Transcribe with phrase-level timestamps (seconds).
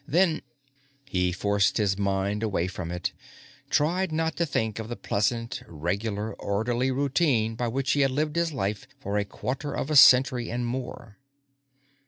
[0.07, 0.41] Then
[1.05, 3.13] He forced his mind away from it,
[3.69, 8.35] tried not to think of the pleasant, regular orderly routine by which he had lived
[8.35, 11.17] his life for a quarter of a century and more.